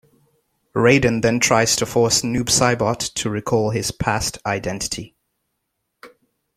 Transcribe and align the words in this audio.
Raiden 0.75 1.21
then 1.21 1.39
tries 1.39 1.75
to 1.75 1.85
force 1.85 2.23
Noob 2.23 2.49
Saibot 2.49 3.13
to 3.13 3.29
recall 3.29 3.69
his 3.69 3.91
past 3.91 4.39
identity. 4.47 5.15